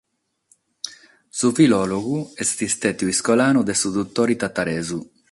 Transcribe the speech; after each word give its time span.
Su 1.39 1.49
filòlogu 1.59 2.17
est 2.41 2.57
istadu 2.69 3.05
iscolanu 3.13 3.61
de 3.67 3.75
su 3.81 3.89
dutore 3.99 4.35
tataresu. 4.45 4.99